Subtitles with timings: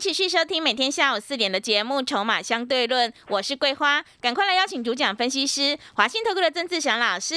[0.00, 7.34] 持续收听每天下午四点的节目《筹码相对论》，我是桂花，赶快来邀请主讲分析师华信投顾的曾志祥老师。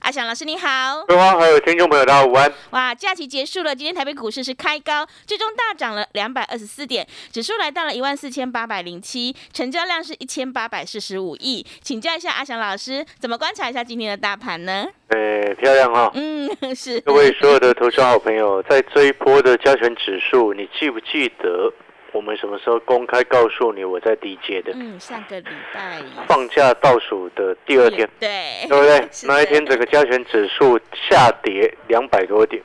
[0.00, 2.50] 阿祥老师你好，桂花还有听众朋友大家午安。
[2.70, 11.64] 哇，假期结束了，今天台北股市是开高，最终大涨了两百二十四点，指数来到了一万四千八百零七，成交量是一千八百四十五亿。
[11.82, 14.86] 请教一下阿祥老师，怎么观察一下今天的大盘呢？
[15.08, 21.70] 哎，漂亮哈、嗯，是各位所有的投资好朋友，在这一波的加权指数，你记不记得
[22.12, 24.72] 我们什么时候公开告诉你我在低阶的？
[24.74, 29.08] 嗯，上个礼拜放假倒数的第二天，对对不对？
[29.28, 32.62] 那一天整个加权指数下跌两百多点。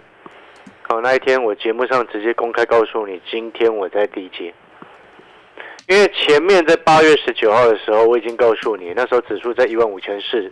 [0.83, 4.53] 好，那一天我节目上直接公开告诉你，今天我在低阶。
[5.89, 10.50] 因为前面在八月十九号的时候，我已经告诉你，那时候指数在一万五千四。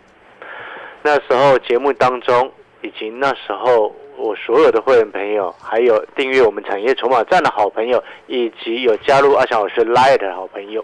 [1.03, 10.84] 那时候节目当中，以及那时候我所有的会员朋友，还有订阅我们产业筹码站的好朋友，以及有加入阿翔老师 Light 的好朋友，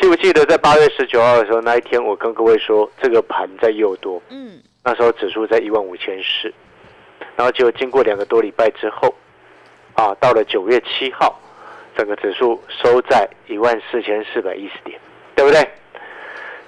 [0.00, 6.52] 记不记得在八月十九号的时候，那一天我跟各位说，这个盘在诱多，嗯，那时候指数在一万五千四，
[7.36, 9.14] 然后结果经过两个多礼拜之后，
[9.94, 11.40] 啊，到了九月七号，
[11.96, 15.00] 整个指数收在一万四千四百一十点，
[15.34, 15.66] 对不对？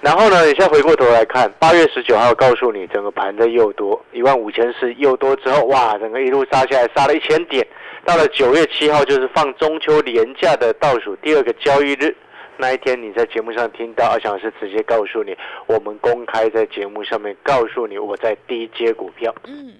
[0.01, 7.65] 然后呢，你现在回过头来看，八月十九号告诉你整个盘在又多，一万五千四又多之后，哇，整个一路杀下来，杀了一千点。
[8.05, 12.15] 到了九月七号，就是放中秋连假的倒数第二个交易日，
[12.55, 15.35] 那一天你在节目上听到阿翔是直接告诉你，
[15.67, 19.35] 我们公开在节目上面告诉你我在低接股票。
[19.45, 19.73] 嗯，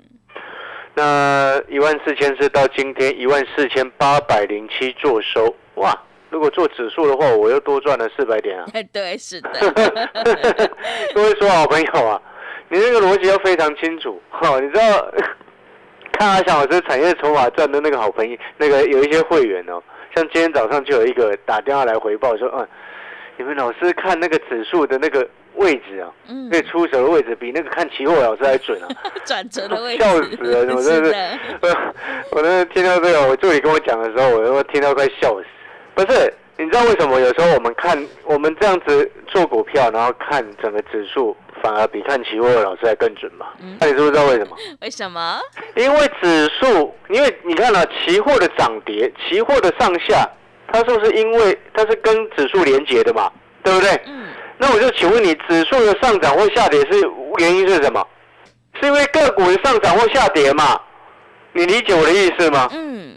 [0.96, 5.97] 那一万四千四到今天一万四千八百零七做收，哇！
[6.29, 8.66] 如果做指数的话，我又多赚了四百点啊！
[8.94, 9.50] 对，是的，
[11.13, 12.22] 各位说好朋友啊，
[12.69, 15.12] 你这个逻辑要非常清楚哈、你知道，
[16.13, 19.81] 看阿翔老师产业筹码赚的那个好朋友，那个有一些会员哦，
[20.16, 22.67] 像今天早上就有一个打电话来回报说，嗯，
[23.38, 28.88] 你们老师看那个指数的那个位置啊，嗯可，以出手的位置比那个看期货老师还准啊！
[29.25, 31.69] 转折的位置，笑死了，我真的是，的，我
[32.34, 35.46] 我那天听到这个，我助理跟我讲的时候，我都听到快笑死。
[36.05, 43.47] 不是，你知道为什么有时候我们看我们这样子做股票，然后看整个指数，反而比看期货的老师还更准吗？
[43.61, 44.55] 嗯那你知不知道为什么？
[44.81, 45.39] 为什么？
[45.75, 50.25] 因为指数，因为你看了、期货的涨跌，期货的上下，
[50.71, 53.29] 它是不是因为它是跟指数连接的嘛？
[53.61, 53.89] 对不对？
[54.05, 54.27] 嗯，
[54.57, 57.01] 那我就请问你，指数的上涨或下跌是
[57.39, 58.07] 原因是什么？
[58.79, 60.79] 是因为个股的上涨或下跌嘛？
[61.51, 62.69] 你理解我的意思吗？
[62.71, 63.09] 嗯，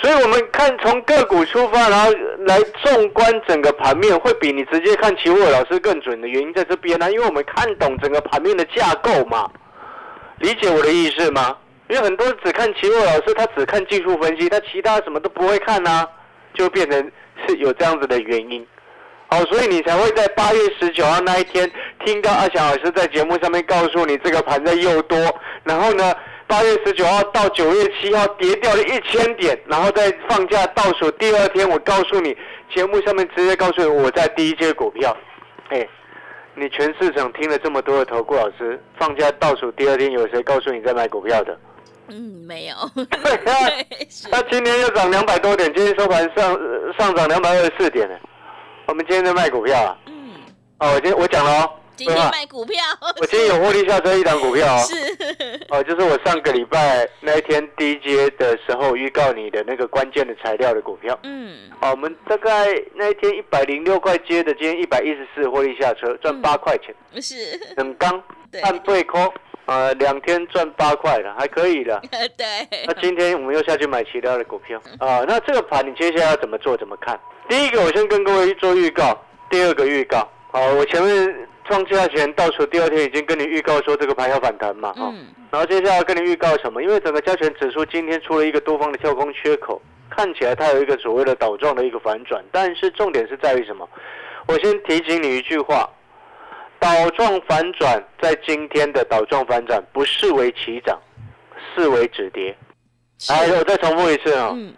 [0.00, 2.10] 所以我们看从个股出发，然后
[2.46, 9.50] 来纵观整个盘面，会比你直接看期货老师更准的原因在这边呢、因为我们看懂整个盘面的架构嘛。
[10.38, 11.54] 理解我的意思吗？
[11.90, 16.06] 因为很多只看期货老师，他只看技术分析，他其他什么都不会看呐、
[16.54, 17.12] 就变成
[17.46, 18.66] 是有这样子的原因。
[19.28, 21.70] 好，所以你才会在八月十九号那一天
[22.04, 25.18] 听到阿翔老师在节目上面告诉你这个盘在诱多，
[25.62, 26.14] 然后呢，
[26.50, 32.36] 八月十九号到九月七号跌掉了一千点，然后在放假倒数第二天，我告诉你
[32.74, 35.16] 节目上面直接告诉你我在第一阶股票，
[35.68, 35.86] 哎，
[36.56, 41.56] 你全市场听了这么多的投顾老师，放假倒数第二天有谁告诉你在买股票的？
[42.08, 42.74] 嗯，没有，
[43.06, 43.96] 对
[44.32, 48.16] 那今天又涨两百多点，今天收盘上呃上涨两百二十四点呢。
[48.86, 49.96] 我们今天在卖股票啊！
[50.06, 50.32] 嗯，
[50.80, 52.82] 哦，我今天我讲了哦，今天对吧卖股票，
[53.20, 61.18] 我今天有获利下车一档股票哦，是，哦，就是我上个礼拜那一天低阶的时候预告你的那个关键的材料的股票。
[61.24, 69.30] 嗯，哦，我们大概那一天一百零六块接的，今天一百一十四获利下车，赚八块钱，是，很刚，对，按倍扣，
[69.66, 72.00] 呃，两天赚八块了，还可以的。
[72.34, 72.46] 对，
[72.86, 76.74] 那今天我们又下去买其他的股票啊、那这个盘你接下来要怎么做？
[76.78, 77.20] 怎么看？
[77.46, 79.12] 第一个，我先跟各位做预告；
[79.50, 86.82] 第二个预告，好，我前面创价前倒数第二天已经跟你预告说这个盘要反弹嘛，哈、嗯，然后接下来跟你预告什么？
[86.82, 89.80] 因为整个加权指数今天出了一个多方的跳空缺口，
[90.10, 93.88] 看起来它有一个所谓的倒状的一个反转，但是重点是在于什么？
[94.48, 95.88] 我先提醒你一句话：
[96.80, 100.98] 倒状反转在今天的倒状反转不视为起涨，
[101.76, 102.52] 视为止跌。
[103.18, 104.74] 是哎，我再重复一次哦，嗯，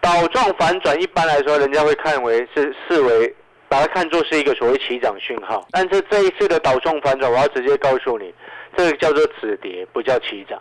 [0.00, 3.34] 倒状反转一般来说，人家会看为是视为
[3.68, 5.66] 把它看作是一个所谓起涨讯号。
[5.70, 8.32] 但是这一次的倒冲反转，我要直接告诉你，
[8.76, 10.60] 这个叫做止跌，不叫起涨。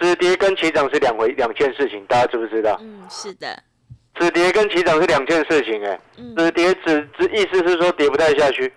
[0.00, 2.76] 止跌跟起涨是两回两件事情，大家知不知道？
[2.82, 3.56] 嗯，是的，
[4.18, 8.72] 止跌跟起涨是两件事情，哎，嗯，止跌止止意思是说跌不太下去，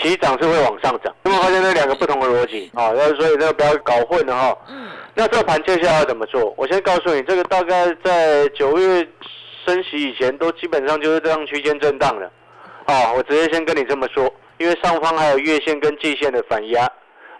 [0.00, 1.14] 起涨是会往上涨。
[1.24, 2.68] 有没有发现这两个不同的逻辑？
[2.74, 4.58] 啊，那所以那个不要搞混了哈。
[4.68, 6.52] 嗯，那这个盘接下来要怎么做？
[6.56, 9.08] 我先告诉你，这个大概在九月
[9.64, 12.28] 升息以前，都基本上就是这样区间震荡了。
[12.88, 16.90] 哦，我直接先跟你这么说，因为上方还有月线跟季线的反压，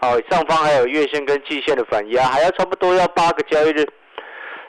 [0.00, 3.82] 哦，上方还有月线跟季线的反压，还要差不多要八个交易日，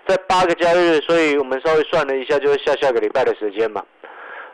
[0.08, 3.84] 在八个交易日，所以我们稍微算了一下，就是下下个礼拜的时间嘛。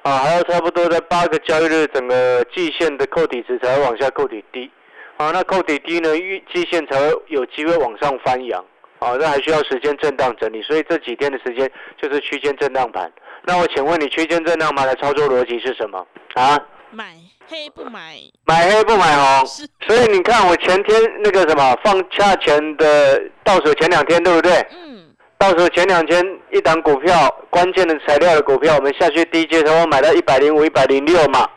[0.01, 4.71] 啊，还要差不多在八个交易日，整个季线的扣底值才会往下扣底低。
[5.18, 8.66] 啊，那扣底低呢，预季线才会有机会往上翻扬。
[8.98, 11.69] 啊，那还需要时间震荡整理，所以这几天的时间
[12.01, 13.12] 就是区间震荡盘。
[13.47, 16.06] 那我请问你，区间震荡盘的操作逻辑是什么？
[16.33, 16.59] 啊，
[16.92, 17.06] 买
[17.47, 19.45] 黑不买，买黑不买红。
[19.45, 24.51] 是，所以你看，我前天那个什么放假前的倒数前两天，对不对？
[24.71, 25.06] 嗯，
[25.38, 31.47] 倒数前两天一档股票，关键的材料的股票，我们下去低阶的时候买到一百零五、一百零六嘛。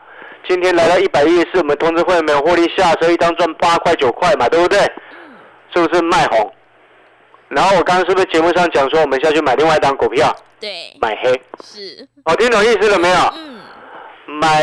[0.47, 4.79] 今天来到一百一十四，我们通知会员们获利下车，一张赚八块九块嘛，对不对？
[5.73, 6.53] 是不是卖红？
[7.47, 11.31] 然后我刚刚是不是节目上讲说，我们下去买另外一档股票，对，买黑？
[11.63, 13.15] 是，哦，听懂意思了没有？
[13.35, 13.61] 嗯，
[14.25, 14.61] 买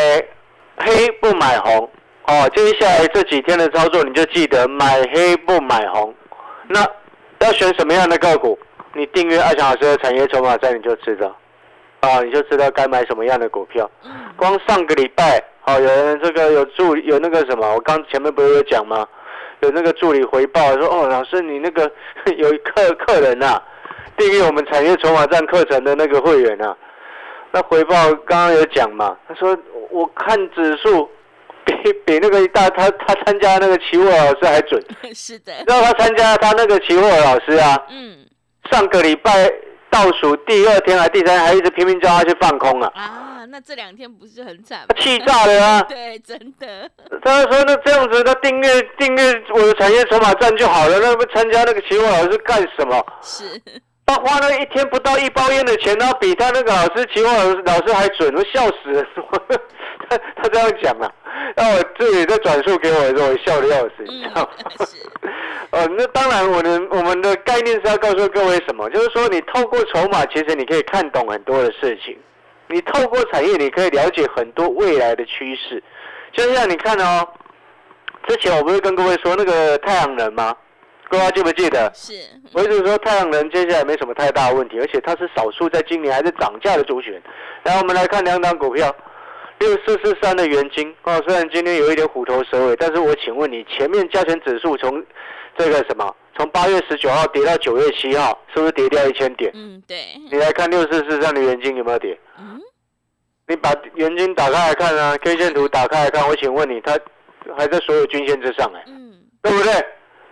[0.76, 1.90] 黑不买红
[2.26, 2.48] 哦。
[2.54, 6.14] 接下来这几天的操作，你就记得买黑不买红。
[6.68, 6.86] 那
[7.40, 8.58] 要选什么样的个股？
[8.94, 11.36] 你订阅阿翔老师的产业筹码站，你就知道。
[12.00, 13.90] 啊，你就知道该买什么样的股票。
[14.04, 19.06] 嗯，光上个礼拜，哦、有人这个有助有那个什么，我刚前面不是有讲吗？
[19.60, 21.90] 有那个助理回报说，哦，老师你那个
[22.36, 23.60] 有客客人呐、
[24.16, 26.76] 订阅我们产业筹码站课程的那个会员啊，
[27.52, 27.94] 那回报
[28.26, 29.56] 刚刚有讲嘛，他说
[29.90, 31.08] 我看指数
[31.64, 34.82] 比比那个大他他参加那个期货老师还准，
[35.14, 38.18] 是的，让他参加他那个期货老师啊，嗯，
[38.70, 39.52] 上个礼拜
[39.90, 44.86] 倒数第二天还第三天还一直拼命叫他去放空啊，啊，那这两天不是很惨吗？
[44.98, 45.82] 气炸了啊！
[45.88, 46.88] 对，真的，
[47.24, 48.68] 他说那这样子，他订阅
[48.98, 53.04] 订阅我的产业筹码站就好了，那不参加那个期货老师干什么？
[53.22, 53.44] 是，
[54.06, 57.28] 他花了一天不到一包烟的钱，然后比他那个老师期货
[57.64, 59.04] 老师还准，我笑死了。
[60.08, 61.12] 他他这样讲啊，
[61.56, 64.48] 那我自己在转述给我的时候，我笑的要死，你知道吗？
[65.72, 68.88] 嗯，呃，那当然，我的我们的概念是要告诉各位什么？
[68.90, 72.14] 就是说，你透过筹码，其实你可以看懂很多的事情；
[72.68, 75.82] 你透过产业，你可以了解很多未来的趋势。
[76.32, 77.26] 就像你看哦，
[78.28, 80.54] 之前我不是跟各位说那个太阳能吗？
[81.08, 81.90] 各位还记不记得？
[81.94, 82.12] 是，
[82.52, 87.12] 我一直说太阳能接下来没什么太大问题，而且它是少数在今年还是涨价的族群。
[87.62, 88.94] 然后我们来看两档股票，
[89.60, 95.04] 六四四三的元金哦，虽然今天有一点虎头蛇尾，但是我请问你，前面加权指数从
[95.56, 99.50] 这个什么，从八月十九号跌到九月七号，是不是跌掉一千点？
[99.54, 99.98] 嗯，对，
[100.30, 102.18] 你来看六四四三的元金有没有跌？
[102.38, 102.60] 嗯，
[103.46, 106.98] 你把元金打开来看啊，K 线图打开来看，我请问你，它
[107.56, 109.72] 还在所有均线之上哎、嗯，对不对？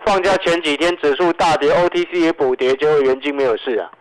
[0.05, 3.91] 放假前几天指数大跌，OTC 也补跌，结果元金没有事啊。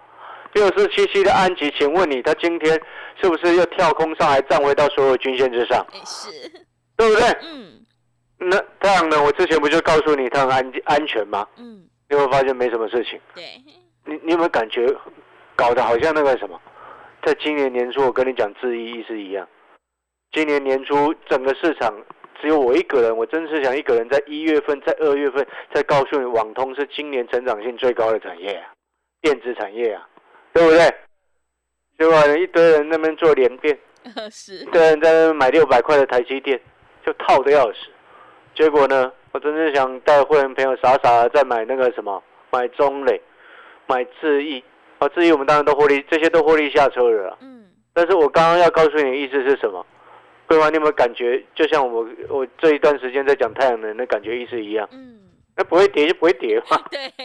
[0.53, 2.81] 六四七七的安吉，请问你，它今天
[3.21, 6.31] 是不是又跳空上来站回到所有均线之上，哎，是，
[6.97, 7.25] 对不对？
[7.43, 7.85] 嗯，
[8.39, 11.47] 那太阳能，我之前不就告诉你它很安安全吗？
[11.57, 13.19] 嗯，你有没有发现没什么事情？
[13.35, 13.43] 对，
[14.05, 14.87] 你你有没有感觉
[15.57, 16.61] 搞得好像那个什么，
[17.25, 19.49] 在今年年初我跟你讲质疑意思一样，
[20.33, 21.93] 今年年初整个市场
[22.41, 28.73] 只有我一个人，我真是想一个人在一月份、在二月份再告诉你，网通是今年成长性最高的产业啊，
[29.23, 30.07] 电子产业啊，
[30.53, 30.95] 对不对？
[31.99, 33.79] 结果一堆人那边做联电，
[34.31, 36.61] 是一，堆人在那边买六百块的台积电，
[37.07, 37.79] 就套的要死。
[38.55, 43.21] 结果呢，我真是想带会员朋友傻傻的再买那个什么，买中磊，
[43.87, 44.63] 买智毅。
[44.99, 47.37] 啊，智毅我们当然都获利，这些都获利下车了。
[47.41, 49.85] 嗯，但是我刚刚要告诉你的意思是什么？
[50.47, 54.89] 桂花，你有没有感觉，就像我我这一段时间在讲太阳能的感觉意思一样？
[54.93, 55.19] 嗯，
[55.57, 56.79] 那不会跌就不会跌嘛。
[56.91, 57.01] 对，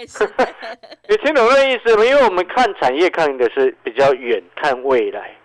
[1.09, 2.05] 你听懂那意思吗？
[2.05, 5.35] 因为我们看产业看的是比较远，看未来，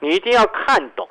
[0.00, 1.06] 你一定要看懂。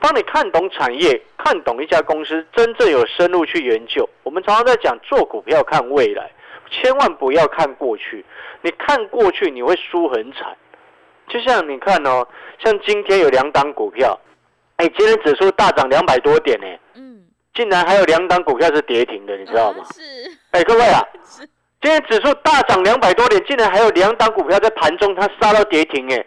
[0.00, 4.08] 当你看懂产业，看懂一家公司，真正有深入去研究。
[4.22, 6.30] 我们常常在讲做股票看未来，
[6.70, 8.24] 千万不要看过去。
[8.62, 10.56] 你看过去，你会输很惨。
[11.28, 12.26] 就像你看哦，
[12.58, 14.18] 像今天有两档股票，
[14.80, 17.20] 哎，今天指数大涨两百多点呢，嗯，
[17.52, 19.84] 竟然还有两档股票是跌停的，你知道吗？
[19.86, 19.92] 啊？
[19.92, 20.00] 是，
[20.52, 21.04] 哎，各位啊，
[21.82, 26.24] 今天指数大涨两百多点，竟然还有两档股票在盘中它杀到跌停哎，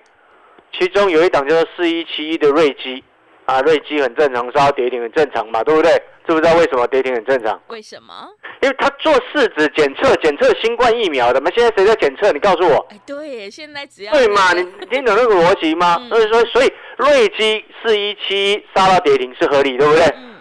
[0.77, 3.03] 其中有一档叫做四一七一的瑞基，
[3.45, 5.91] 啊，瑞基很正常，杀到跌停很正常嘛，对不对？
[6.25, 7.59] 知不知道为什么跌停很正常？
[7.67, 8.13] 为什么？
[8.61, 11.51] 因为他做市值检测，检测新冠疫苗的嘛。
[11.53, 12.31] 现在谁在检测？
[12.31, 12.77] 你告诉我。
[12.89, 14.53] 哎，对，现在只要对嘛？
[14.53, 15.97] 那你个听懂那个逻辑吗？
[15.99, 20.05] 嗯所以说，所以瑞基四一七杀到跌停是合理，对不对？
[20.15, 20.35] 嗯，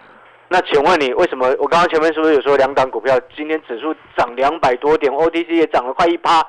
[0.48, 1.48] 那请问你为什么？
[1.58, 6.40] 我刚刚前面是不是有说两档股票今天指数涨两百多点，OTC 也涨了快一趴，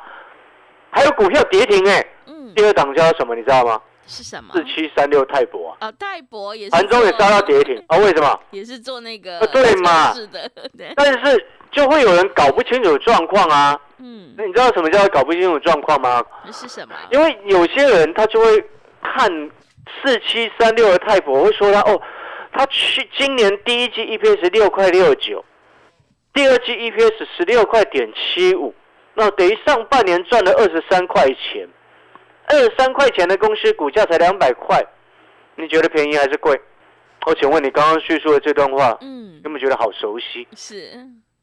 [0.92, 3.34] 还有股票跌停哎、嗯，第二档叫什么？
[3.34, 3.82] 你知道吗？
[4.08, 4.54] 是什么？
[4.54, 7.98] 四七三六泰博啊，哦，泰博也是盘中也做杀到跌停啊？
[7.98, 8.40] 为什么？
[8.52, 13.80] 也是做那个啊对嘛是的， 对，但是就会有人搞不清楚状况啊。
[14.00, 16.24] 嗯，那你知道什么叫搞不清楚状况吗？
[16.52, 16.94] 是什么？
[17.12, 18.64] 因为有些人他就会
[19.02, 19.30] 看
[20.02, 22.02] 四七三六的泰博，会说他哦，
[22.52, 25.44] 他去今年第一季 EPS 六块六九，
[26.34, 28.74] 第二季 EPS 十六块点七五，
[29.14, 31.68] 那等于上半年赚了二十三块钱，
[32.48, 34.84] 二十三块钱的公司股价才两百块，
[35.56, 36.60] 你觉得便宜还是贵？
[37.26, 40.48] 我请问你刚刚叙述的这段话，嗯有，没有觉得好熟悉？
[40.56, 40.92] 是，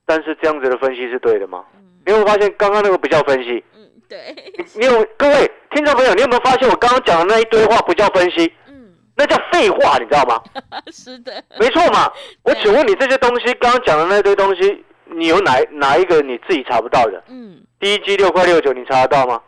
[0.05, 1.65] 但是这样子的分析是对的吗？
[1.75, 3.63] 嗯你有没有发现刚刚那个不叫分析？
[3.77, 10.43] 嗯，对，你你有各位听众朋友，你有没有发现我刚刚讲的那一堆话不叫分析，嗯，那叫废话，你知道吗？
[10.91, 12.11] 是的，没错嘛。
[12.43, 17.23] 我请问你这些东西，刚刚讲的那堆东西，你有哪哪一个你自己查不到的？
[17.29, 19.41] 嗯，第一季六块六九，你查得到吗？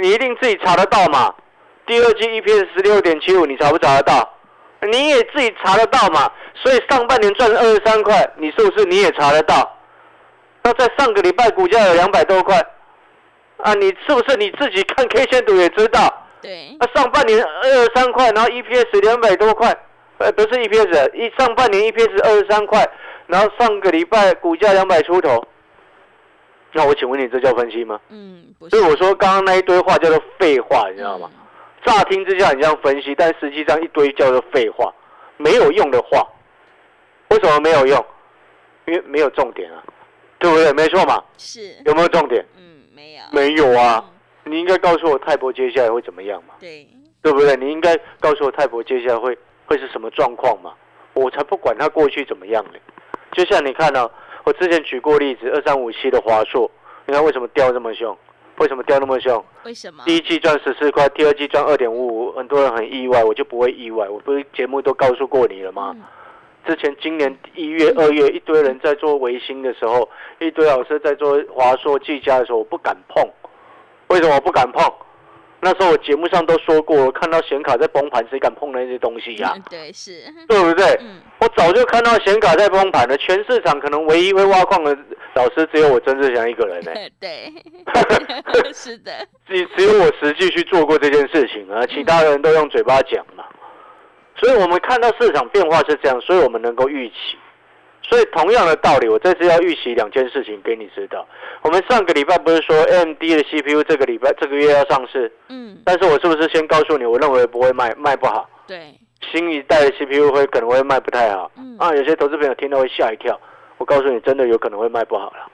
[0.00, 1.34] 你一定自己查得到嘛。
[1.86, 4.28] 第二季 EPS 十六点七五，你查不查得到？
[4.82, 6.30] 你也自己查得到嘛。
[6.54, 9.76] 所以上半年赚二十三块，你是不是你也查得到？
[10.62, 12.60] 那在上个礼拜股价有两百多块，
[13.58, 16.26] 啊，你是不是你自己看 K 线图也知道？
[16.42, 19.74] 对，那上半年二十三块，然后 EPS 两百多块，
[20.18, 22.86] 呃，不是 EPS，一上半年 EPS 二十三块，
[23.26, 25.42] 然后上个礼拜股价两百出头，
[26.72, 28.00] 那我请问你，这叫分析吗？
[28.08, 31.30] 嗯，所以，我说刚刚那一堆话叫做废话，你知道吗？
[31.32, 31.40] 嗯？
[31.84, 34.92] 乍听之下很像分析，但实际上一堆叫做废话，
[35.36, 36.26] 没有用的话。
[37.30, 38.04] 为什么没有用？
[38.86, 39.82] 因为没有重点啊，
[40.38, 40.72] 对不对？
[40.72, 42.44] 没错嘛，是，有没有重点？
[42.56, 44.04] 嗯，没有，没有啊。
[44.06, 44.14] 嗯
[44.50, 46.54] 你应该告诉我泰博接下来会怎么样嘛？
[46.58, 46.88] 对，
[47.20, 47.54] 对不对？
[47.56, 50.72] 你应该告诉我泰博接下来会会是什么状况嘛？
[51.12, 52.78] 我才不管他过去怎么样呢。
[53.32, 54.10] 就像你看呢、
[54.48, 56.70] 我之前举过例子，二三五七的华硕，
[57.04, 58.16] 你看为什么掉这么凶？
[58.56, 59.44] 为什么掉那么凶？
[59.66, 60.02] 为什么？
[60.06, 64.08] 第一季赚十四块，第二季赚二点五五，很多人很意外，我就不会意外。
[64.08, 65.92] 我不是节目都告诉过你了吗？
[65.94, 66.02] 嗯
[66.66, 73.22] 之前今年一月、二月，一堆人在做维新的时候，一堆老师在做华硕、技嘉的时候，我不敢碰。
[74.08, 74.82] 为什么我不敢碰？
[75.60, 80.86] 那时候我节目上都说过，看到显卡在崩盘，谁敢碰那些东西呀、嗯对，是，对不对？
[81.00, 84.96] 嗯，我早就看到显卡在崩盘了，全市场可能唯一会挖矿的
[85.34, 87.52] 老师只有我曾志祥一个人呢、 对，
[88.72, 89.12] 是的，
[89.48, 93.44] 只只有我实际去做过这件事情啊，其他人都用嘴巴讲嘛。
[94.36, 97.14] 所以我们看到市场变化是这样，所以我们能够预期。
[98.08, 101.26] 所以同样的道理，我这次要预习两件事情给你知道。
[101.62, 108.94] 我们上个礼拜不是说 AMD 的 CPU 这个礼拜这个月要上市，嗯，但是我是不是先告诉你，我认为不会卖卖不好，对，
[109.30, 111.50] 新一代的 CPU 会可能会卖不太好。
[111.58, 113.38] 嗯啊，有些投资朋友听到会吓一跳。
[113.76, 115.46] 我告诉你，真的有可能会卖不好了，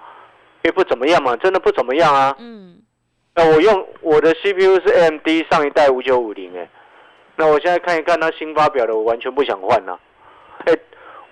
[0.63, 2.35] 因为不怎么样嘛，真的不怎么样啊。
[2.39, 2.77] 嗯，
[3.35, 6.67] 那我用我的 CPU 是 AMD 上一代五九五零哎，
[7.37, 9.99] 那我现在看一看它新发表的，我完全不想换了、哎、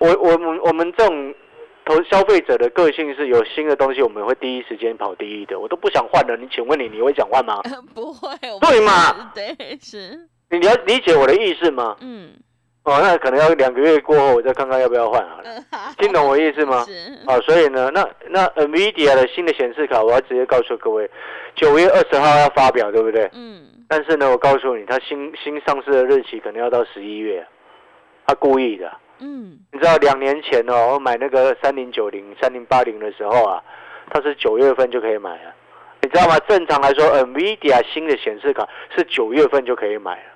[0.03, 1.33] 我我们我们这种
[1.85, 6.35] 投消费者的个性是有新的东西，我们会第一时间跑第一的，我都不想换了。
[6.35, 7.61] 你请问你你会想换吗？
[7.95, 9.55] 不会，我对不嘛是？
[9.55, 11.95] 对， 是，你了理解我的意思吗？
[12.01, 12.33] 嗯，
[12.83, 15.43] 哦，那可能要两个月过后，我再看看要不要换好了。
[15.45, 15.65] 嗯，
[15.97, 16.83] 听懂我意思吗？
[16.85, 21.09] 是，啊，所以呢，那那 NVIDIA 的新的显示卡，我要直接告诉各位，
[21.55, 23.29] 九月二十号要发表，对不对？
[23.33, 27.47] 嗯，但是呢，我告诉你，它新新上市的日期可能要到十一月，
[28.27, 28.91] 他故意的。
[29.23, 33.63] 嗯，你知道两年前哦，我买那个三零九零、三零八零的时候啊，
[34.09, 35.53] 它是九月份就可以买了。
[36.01, 36.37] 你知道吗？
[36.45, 40.31] 正常来说，NVIDIA 新的显示卡是九月份就可以买了，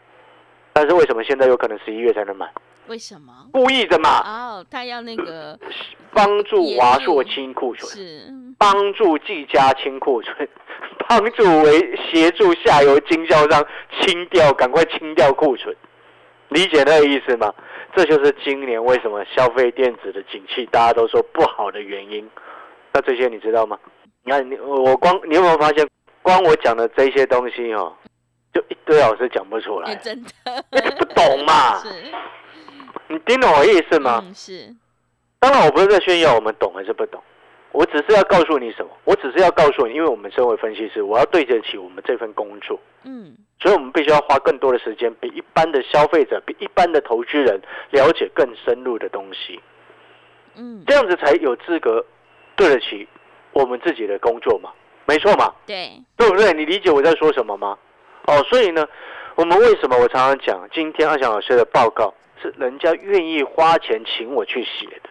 [0.71, 2.49] 但是为什么现在有可能十一月才能买？
[2.87, 3.33] 为什么？
[3.51, 5.59] 故意的嘛，哦，他要那个
[6.15, 7.91] 帮助华硕清库存。
[7.91, 10.47] 是，帮助技嘉清库存，
[11.09, 13.65] 帮助为协助下游经销商
[13.99, 15.75] 清掉，赶快清掉库存，
[16.47, 17.53] 理解那个意思吗？
[17.95, 22.29] 这就是今年为什么消费电子的景气大家都说不好的原因。
[22.93, 23.77] 那这些你知道吗？
[24.23, 25.87] 你看你我光你有没有发现，
[26.21, 27.95] 光我讲的这些东西哦，
[28.53, 30.29] 就一堆老师讲不出哎，来，真的
[30.71, 31.79] 因为不懂嘛。
[31.83, 31.89] 是，
[33.07, 34.21] 你听懂我意思吗？
[34.25, 34.75] 嗯，是，
[35.39, 37.21] 当然我不是在炫耀我们懂还是不懂，
[37.77, 38.89] 我只是要告诉你什么？
[39.03, 49.61] 我只是要告诉你，因为我们身为分析师，我要对得起我们这份工作，嗯，所以我们必须要花更多的时间，比一般的消费者、比一般的投资人了解更深入的东西，
[50.55, 52.03] 嗯，这样子才有资格
[52.55, 53.07] 对得起
[53.53, 54.71] 我们自己的工作嘛，
[55.05, 56.51] 没错嘛，对，对不对？
[56.53, 57.77] 你理解我在说什么吗？
[58.25, 58.87] 哦，所以呢，
[59.35, 65.09] 我们为什么我常常讲，今天阿翔老师的报告是人家愿意花钱请我去写的，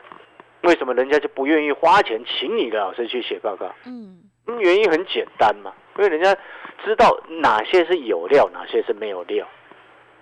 [0.67, 3.73] 为什么人家就不愿意花钱请你的老师去写报告？
[3.85, 6.37] 嗯，嗯，原因很简单嘛，因为人家
[6.85, 9.47] 知道哪些是有料，哪些是没有料。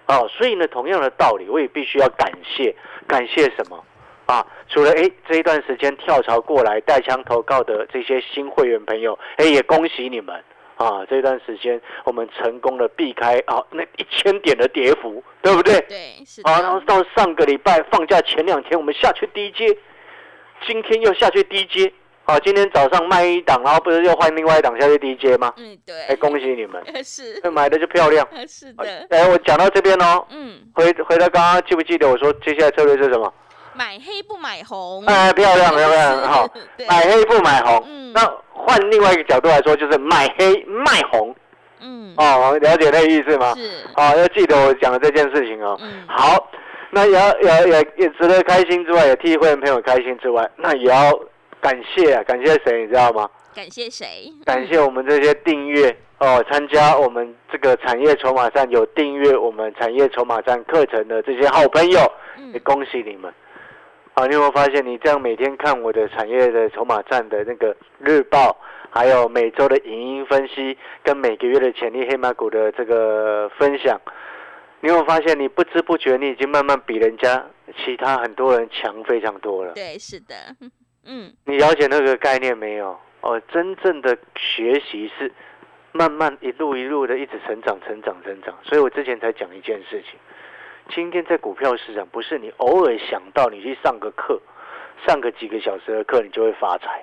[0.06, 3.82] 哦，所以呢，同样的道理，我也必须要感谢，感谢什么
[4.26, 4.46] 啊？
[4.68, 10.34] 除了哎这一段时间跳槽过来带枪投靠的这些新会员朋友，哎也恭喜你们
[10.76, 11.06] 啊！
[11.08, 15.80] 这段时间我们成功的避开啊那一千点的跌幅，对不对？
[15.88, 19.66] 对，是啊，然后，到上个礼拜放假前两天，我们下去低阶，
[20.66, 21.92] 今天又下去低阶。
[22.26, 25.52] 啊，今天早上卖一档，然后不是又换另外一档下去低阶吗？
[25.58, 28.26] 嗯，对哎，对，恭喜你们， 是，买的就漂亮。
[28.48, 33.30] 是的，哎，我讲到这边哦，嗯，回回到刚刚记不记得我说接下来策略是什么？
[33.74, 37.84] 买黑不买红，哎，漂亮漂亮， 好，对买黑不买红。
[37.86, 38.22] 嗯那
[38.54, 41.36] 换另外一个角度来说，就是买黑卖红。
[41.80, 43.52] 嗯，哦，了解那个意思吗？
[43.54, 45.76] 是，哦，要记得我讲的这件事情哦。
[45.82, 46.48] 嗯，好，
[46.94, 51.12] 那也要也也也值得开心之外，也替会员朋友开心之外，那也要
[51.60, 53.28] 感谢啊，感谢谁你知道吗？
[53.54, 54.32] 感谢谁？
[54.44, 62.00] 感谢我们这些订阅哦，参加我们这个产业筹码站有订阅我们产业筹码站课程的这些好朋友，
[62.52, 63.32] 也，恭喜你们。
[64.14, 68.56] 啊，你有没有发现，你这样每天看我的产业的筹码站的那个日报，
[68.90, 74.00] 还有每周的影音分析，跟每个月的潜力黑马股的这个分享，
[74.84, 77.42] 你有没有发现，你不知不觉你已经慢慢比人家
[77.82, 79.72] 其他很多人强非常多了。
[79.72, 80.34] 对，是的，
[81.06, 82.94] 嗯，你了解那个概念没有？
[83.22, 85.32] 哦，真正的学习是
[85.92, 88.54] 慢慢一路一路的一直成长、成长、成长。
[88.62, 90.20] 所以我之前才讲一件事情，
[90.94, 94.38] 今天在股票市场，不是你偶尔想到你去上个课，
[95.06, 97.02] 上个几个小时的课，你就会发财。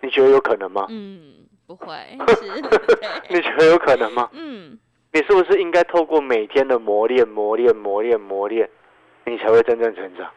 [0.00, 0.86] 你觉得有可能吗？
[0.90, 1.94] 嗯，不会，
[3.30, 4.28] 你觉得有可能吗？
[4.32, 4.76] 嗯，
[5.16, 8.68] 你是不是应该透过每天的磨练、磨练、磨练、磨练，
[9.24, 10.30] 你才会真正成长？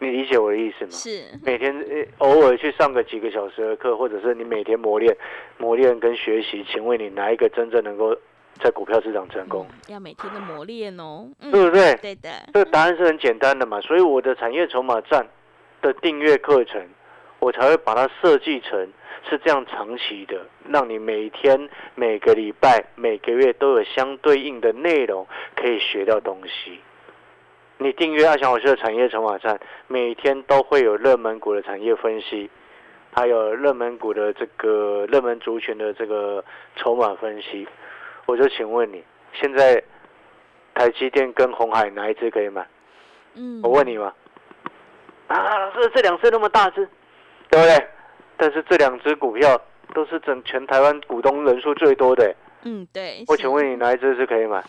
[0.00, 0.90] 你理解我的意思吗？
[0.90, 5.16] 是，每天呃偶尔去上个几个小时的课，或者是你每天磨练、
[5.56, 8.14] 磨练跟学习，请问你哪一个真正能够
[8.62, 9.66] 在股票市场成功？
[9.70, 11.94] 嗯要每天的磨练哦，嗯，对不对？
[11.94, 13.80] 对的，这个答案是很简单的嘛。
[13.80, 15.26] 所以我的产业筹码站
[15.80, 16.86] 的订阅课程，
[17.38, 18.92] 我才会把它设计成
[19.28, 25.26] 是这样长期的，让你每天、每个礼拜、每个月都有相对应的内容
[25.56, 26.80] 可以学到东西。
[27.78, 32.50] 你订阅阿翔老师的产业筹码站，每天都会有热门股的产业分析，
[33.14, 36.44] 还有热门股的这个热门族群的这个
[36.76, 37.68] 筹码分析。
[38.26, 39.82] 我就请问你，现在
[40.74, 42.66] 台积电跟红海哪一只可以买？
[43.34, 44.12] 嗯，我问你嘛。
[45.28, 46.88] 啊，老师，这两只那么大只，
[47.48, 47.86] 对不对？
[48.38, 49.60] 但是这两只股票
[49.94, 52.34] 都是整全台湾股东人数最多的。
[52.62, 54.64] 嗯，对，我请，问你哪一只是可以买？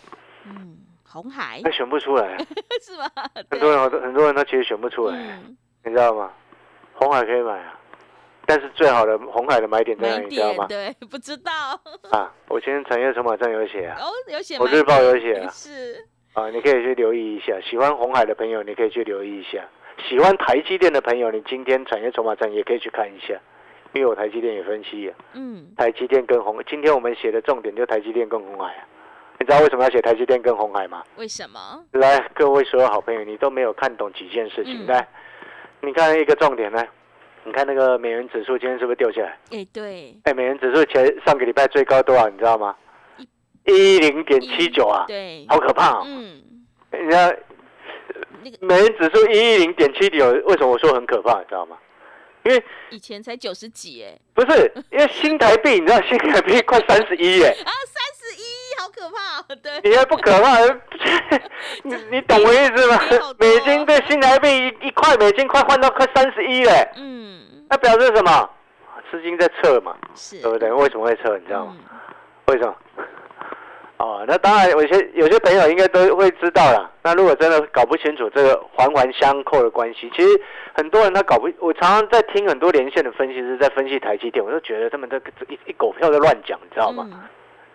[0.46, 0.78] 嗯，
[1.08, 2.38] 红海那选不出来啊，
[2.82, 3.06] 是吗？
[3.50, 5.56] 很多人很多人他其实选不出来，嗯，
[5.86, 6.32] 你知道吗？
[6.94, 7.80] 红海可以买啊，
[8.46, 10.26] 但是最好的红海的买点在哪里？
[10.30, 10.68] 你知道吗？
[10.68, 11.52] 点对，不知道
[12.12, 17.60] 啊，我今天产业筹码站有写啊，哦，有写我日报有点写啊是，啊，你可以去留意一下。
[17.62, 19.62] 喜欢红海的朋友，你可以去留意一下；
[20.08, 23.34] 喜欢台积电的朋友，你今天产业筹码站也可以去看一下，
[23.94, 25.16] 因为我台积电也分析啊。
[25.34, 28.88] 嗯，台积电跟红，今天我们写的重点就台积电跟红海啊。
[29.40, 31.02] 你知道为什么要写台积电跟红海吗？
[31.16, 31.60] 为什么？
[31.94, 34.86] 来，各位所有好朋友，你都没有看懂几件事情。
[34.86, 35.08] 嗯来，
[35.82, 36.86] 你看一个重点呢，
[37.46, 39.38] 你看那个美元指数今天是不是掉下来？
[39.52, 42.28] 哎，对，哎，美元指数前上个礼拜最高多少？
[42.28, 42.76] 你知道吗？
[43.66, 46.04] 一零点七九啊，对，好可怕哦！
[46.06, 46.42] 嗯，
[46.92, 47.34] 人家
[48.44, 51.40] 那个美元指数一一零点七九，为什么我说很可怕？
[51.40, 51.78] 你知道吗？
[52.50, 58.44] 因为以前才九十几哎，不是因为新台币，你知道 新台币快三十一耶，啊，三十一，
[58.80, 60.58] 好可怕哦，对，你还不可怕？
[61.84, 63.00] 你你懂我意思吗
[63.38, 64.48] 美金对新台币
[64.82, 68.50] 一一块美金快换到快三十一嘞，嗯，那表示什么？
[69.12, 70.72] 资金在撤嘛，是，对不对？
[70.72, 71.36] 为什么会撤？
[71.38, 71.76] 你知道吗？
[71.78, 71.86] 嗯
[72.48, 72.76] 为什么？
[74.00, 76.90] 哦，那当然，有些有些朋友应该都会知道啦。
[77.04, 80.42] 那如果真的搞不清楚这个环环相扣的关系，其实
[80.74, 87.08] 很多人他搞不，我常常在听很多连线的分析师在分析台积电，我就觉得他们这个一一狗票在乱讲，你知道吗？
[87.12, 87.20] 嗯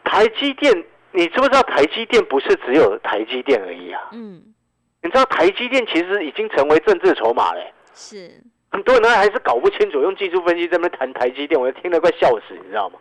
[0.05, 0.73] 台积电，
[1.13, 4.01] 你知不知道台积电不是只有台积电而已啊？
[4.13, 4.41] 嗯，
[5.03, 8.31] 你知道台积电其实已经成为政治筹码嘞、是，
[8.71, 12.99] 很多人还是搞不清楚，用技术分析在那边谈台积电，我就听得快笑死，你知道吗？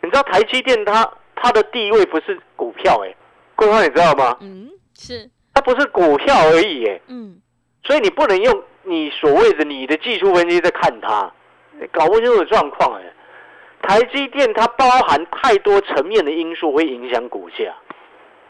[0.00, 1.08] 你知道台积电它
[1.40, 3.14] 它的地位不是股票哎、
[3.56, 4.36] 桂花你知道吗？
[4.40, 7.36] 嗯，是，它不是股票而已哎、嗯，
[7.84, 11.32] 所以你不能用你所谓的你的技术分析在看它，
[11.80, 13.02] 你搞不清楚状况哎。
[13.80, 17.72] 台积电它包含太多层面的因素会影响股价，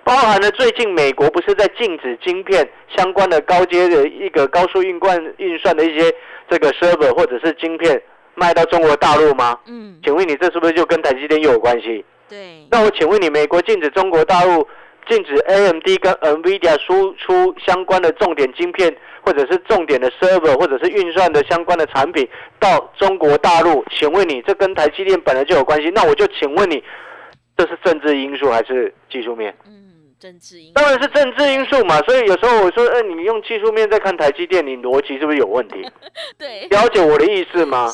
[0.02, 6.10] 包含了最近美国不是在禁止晶片相关的高阶的一个高速运算运算的一些
[6.48, 8.02] 这个 server 或者是晶片
[8.34, 9.58] 卖到中国大陆吗？
[9.66, 12.02] 嗯，请问你这是不是就跟台积电又有关系？
[12.28, 14.66] 对，那我请问你，美国禁止中国大陆
[15.08, 22.28] 禁止 AMD 跟 NVIDIA 输出相关的重点晶片，或者是重点的 server，或者是运算的相关的产品
[22.60, 25.90] 到中国大陆，请问你这跟台积电本来就有关系？
[25.94, 26.82] 那我就请问你，
[27.56, 29.56] 这是政治因素还是技术面？
[29.66, 31.98] 嗯，政治因当然是政治因素嘛。
[32.02, 35.76] 所以有时候我说，呃，你用技术面在看台积电，你逻辑是不是有问题？
[36.38, 37.90] 对，了解我的意思吗？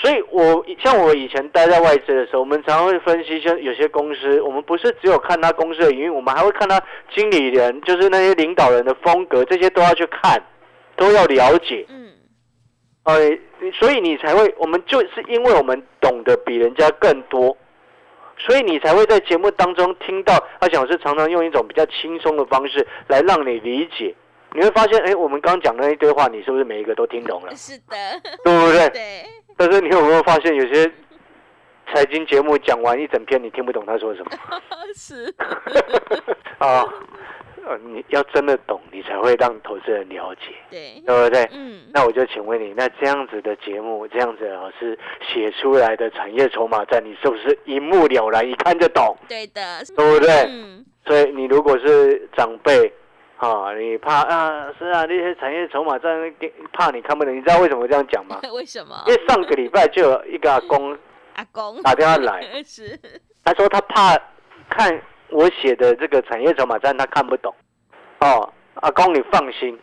[0.00, 6.82] 所以我像我以前待在外资的时候，我们常常会分析，像有些公司，我们不是只有看他公司的营运，我们还会看他
[7.14, 10.42] 经理人，就是那些领导人的风格，这些都要去看，
[10.96, 11.84] 都要了解。
[11.90, 12.08] 嗯，
[13.04, 13.38] 呃，
[13.74, 17.54] 所以你才会，我们就是因为我们懂得比人家更多，
[18.38, 24.14] 所以你才会在节目当中听到阿翔老师常常用一种比较轻松的方式来让你理解。
[24.52, 27.54] 你会发现，哎，我们刚刚讲的那一堆话，你是不是每一个都听懂了？
[27.54, 27.94] 是的，
[28.42, 28.88] 对不对？
[28.90, 29.24] 对，
[29.60, 30.90] 但是你有没有发现，有些
[31.92, 34.30] 财经节目讲完一整篇，你听不懂他说什么？
[34.96, 35.30] 是，
[36.56, 36.82] 啊？
[37.66, 41.46] 呃，你要真的懂，你才会让投资人了解，对，对不对？
[41.52, 50.30] 嗯，那我就请问你，那这样子的节目，这样子的老师写出来的产业筹码战，你是不是一目了然，一看就懂，对的，对不对？
[50.48, 52.90] 嗯，所以你如果是长辈，
[53.40, 56.10] 啊，你怕啊，是啊，那些产业筹码战
[56.74, 58.38] 怕你看不懂，你知道为什么这样讲吗？
[58.52, 59.02] 为什么？
[59.06, 60.96] 因为上个礼拜就有一个阿公
[61.36, 62.98] 阿公打电话来，是，
[63.42, 64.14] 他说他怕
[64.68, 65.00] 看
[65.30, 67.54] 我写的这个产业筹码战，他看不懂。
[68.20, 69.78] 哦，阿公你放心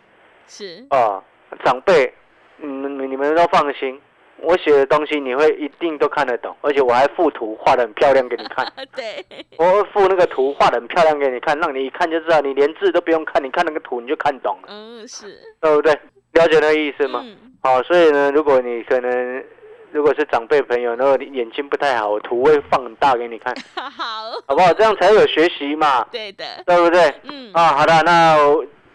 [0.46, 1.20] 是，哦，
[1.64, 2.14] 长辈，
[2.58, 4.00] 你们你们都放心，
[4.40, 9.24] 我写的东西你会一定都看得懂，而且我还附图画的很漂亮给你看， 对，
[9.56, 15.92] 我会附那个图画的很漂亮给你看，让你一看就知道，你连字都不用看，你看那个图你就看懂了，嗯，是，对不对？
[16.32, 17.20] 了解那个意思吗？
[17.24, 19.44] 嗯，好、所以呢，如果你可能
[19.90, 24.72] 如果是长辈朋友，然后你眼睛不太好，我图会放很大给你看， 好，好不好？
[24.74, 27.12] 这样才有学习嘛，对的，对不对？
[27.24, 28.36] 嗯，啊，好的，那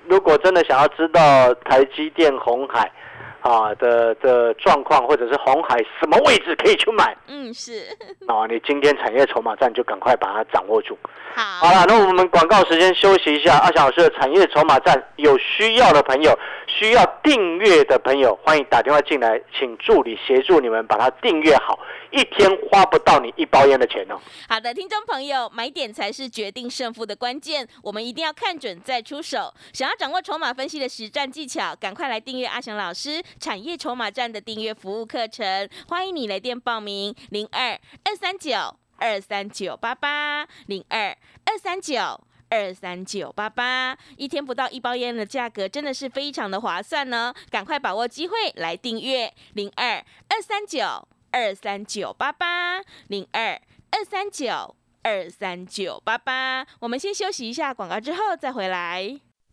[0.08, 2.90] 如果真的想要知道台积电、红海
[3.44, 7.86] 啊的的状况，或者是红海什么位置可以去买嗯，是，
[8.26, 10.98] 啊，你今天产业筹码战就赶快把它掌握住。
[11.36, 13.58] 好好，了，那我们广告时间休息一下。
[13.58, 21.80] 阿翔老师的产业筹码战，有需要的朋友，需要订阅的朋友，欢迎打电话进来，请助理协助你们把它订阅好，
[22.12, 24.16] 一天花不到你一包烟的钱哦。
[24.48, 29.52] 好的，听众朋友，买点才是决定胜负的关键，我们一定要看准再出手。
[29.74, 38.52] 想要掌握筹码分析的实战技巧，赶快来订阅阿翔老师产业筹码站的订阅服务课程，欢迎你来电报名：零二二三九
[38.98, 42.20] 二三九八八零二二三九。
[42.50, 47.34] 二三九八八，一天不到一包烟的价格真的是非常的划算呢！
[47.50, 49.96] 赶快把握机会来订阅零二
[50.30, 56.68] 二三九二三九八八零二二三九二三九八八。
[56.82, 59.20] 我们先休息一下广告，之后再回来。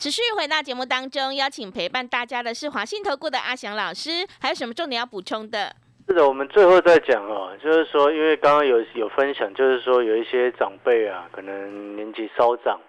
[0.00, 5.70] 持续回到节目当中，邀请陪伴大家的是华信投顾的阿翔老师，还有什么重点要补充的？
[6.08, 12.80] 是的，我们最后再讲哦，就是说，因为刚刚有有分享，就是说有一些长辈啊，可能年纪稍长，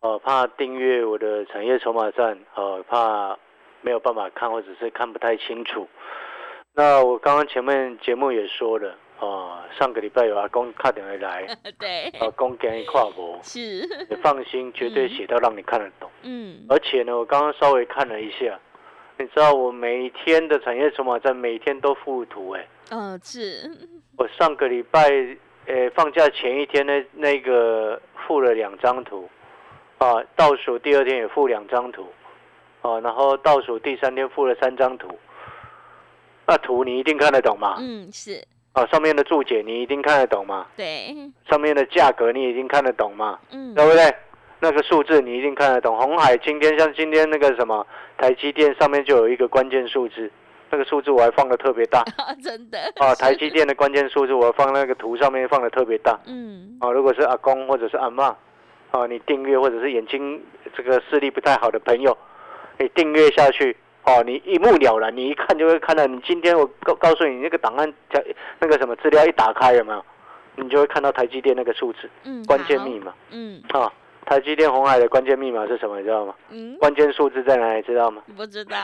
[0.00, 3.38] 呃，怕订阅我的产业筹码站，呃，怕
[3.80, 5.86] 没有办法看，或者是看不太清楚。
[6.74, 11.46] 那我刚刚前面节目也说了，啊、上个礼拜有阿公打电话来，
[11.78, 16.08] 对，阿公给你跨博，是，你放心，绝对写到让你看得懂。
[16.22, 18.58] 嗯，而且呢，我刚刚稍微看了一下，
[19.18, 23.68] 你知道我每天的产业筹码在每天都附图哎、嗯，是，
[24.16, 25.10] 我上个礼拜，
[25.66, 29.28] 呃，放假前一天呢，那个附了两张图，
[29.98, 32.06] 啊，倒数第二天也附两张图，
[32.82, 35.08] 啊，然后倒数第三天附了三张图，
[36.46, 37.76] 那图你一定看得懂嘛？
[37.80, 38.40] 嗯，是
[38.78, 40.66] 哦，上面的注解你一定看得懂嘛？
[40.76, 41.14] 对，
[41.50, 43.38] 上面的价格你已经看得懂嘛？
[43.50, 44.14] 嗯，对不对？
[44.60, 45.96] 那个数字你一定看得懂。
[45.98, 47.84] 红海今天像今天那个什么
[48.16, 50.30] 台积电上面就有一个关键数字，
[50.70, 52.04] 那个数字我还放的特别大
[52.42, 53.14] 真的啊。
[53.14, 56.90] 台积电的关键数字我放那个图上面放的特别大嗯啊。
[56.90, 58.36] 如果是阿公或者是阿妈
[58.90, 60.40] 啊，你订阅或者是眼睛
[60.76, 62.16] 这个视力不太好的朋友，
[62.78, 63.76] 你订阅下去
[64.08, 66.06] 哦，你一目了然，你一看就会看到。
[66.06, 67.92] 你今天我告告诉你那个档案，
[68.58, 70.04] 那个什么资料一打开有没有？
[70.56, 73.92] 你就会看到台积电那个数字嗯，关键密码嗯啊。
[74.26, 75.96] 台积电红海的关键密码是什么？
[75.98, 76.34] 你知道吗？
[76.50, 77.82] 嗯，关键数字在哪里？
[77.82, 78.20] 知道吗？
[78.36, 78.76] 不知道，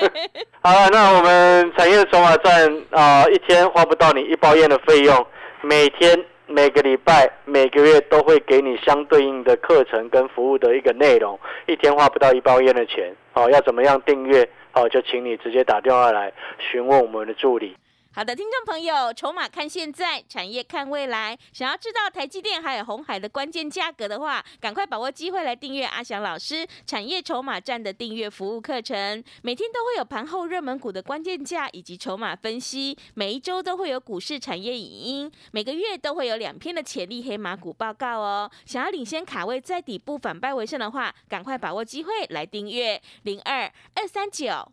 [0.62, 5.26] 好了，那我们产业筹码站啊、一天花不到你一包烟的费用，
[5.62, 13.14] 每天、每个礼拜、每个月都会给你相对应的课程跟服务的一个内容，一天花不到一包烟的钱。
[13.34, 14.46] 哦，要怎么样订阅？
[14.72, 17.76] 哦，就请你直接打电话来询问我们的助理。
[18.12, 21.38] 好的，听众朋友，筹码看现在，产业看未来。
[21.52, 29.22] 想要知道台积电还有红海的关键价格的话，赶快把握机会来订阅阿翔老师产业筹码站的订阅服务课程。
[29.42, 38.50] 每天都会有盘后热门股的关键价以及筹码分析，每一周都会有股市产业影音，每个月都会有两篇的潜力黑马股报告哦。
[38.66, 44.72] 想要领先卡位在底部反败为胜的话，赶快把握机会来订阅零二二三九。